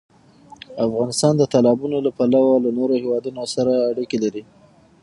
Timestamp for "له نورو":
2.65-2.93